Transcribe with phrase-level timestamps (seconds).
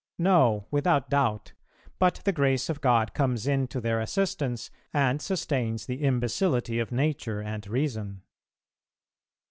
[0.17, 1.53] No, without doubt;
[1.99, 6.91] but the grace of God comes in to their assistance, and sustains the imbecility of
[6.91, 8.23] Nature and Reason.